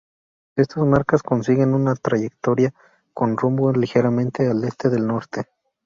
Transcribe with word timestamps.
Estas 0.55 0.83
marcas 0.87 1.21
siguen 1.43 1.75
una 1.75 1.93
trayectoria 1.95 2.73
con 3.13 3.37
rumbo 3.37 3.71
ligeramente 3.71 4.49
al 4.49 4.63
este 4.63 4.89
del 4.89 5.05
norte. 5.05 5.47